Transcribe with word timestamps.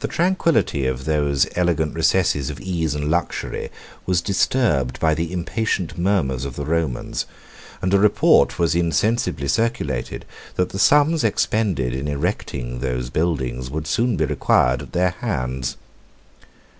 The 0.00 0.08
tranquility 0.08 0.86
of 0.88 1.04
those 1.04 1.46
elegant 1.54 1.94
recesses 1.94 2.50
of 2.50 2.58
ease 2.60 2.96
and 2.96 3.08
luxury 3.08 3.70
was 4.04 4.20
disturbed 4.20 4.98
by 4.98 5.14
the 5.14 5.32
impatient 5.32 5.96
murmurs 5.96 6.44
of 6.44 6.56
the 6.56 6.64
Romans, 6.64 7.26
and 7.80 7.94
a 7.94 7.98
report 8.00 8.58
was 8.58 8.74
insensibly 8.74 9.46
circulated, 9.46 10.24
that 10.56 10.70
the 10.70 10.80
sums 10.80 11.22
expended 11.22 11.94
in 11.94 12.08
erecting 12.08 12.80
those 12.80 13.08
buildings 13.08 13.70
would 13.70 13.86
soon 13.86 14.16
be 14.16 14.24
required 14.24 14.82
at 14.82 14.92
their 14.92 15.10
hands. 15.10 15.76